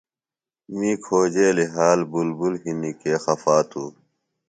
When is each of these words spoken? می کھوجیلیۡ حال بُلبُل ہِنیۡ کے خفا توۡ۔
می 0.77 0.89
کھوجیلیۡ 1.03 1.71
حال 1.75 1.99
بُلبُل 2.11 2.53
ہِنیۡ 2.63 2.97
کے 3.01 3.13
خفا 3.23 3.57
توۡ۔ 3.69 3.89